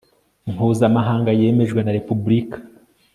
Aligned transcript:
mpuzamahanga 0.51 1.29
yemejwe 1.39 1.79
na 1.83 1.91
repubulika 1.97 2.57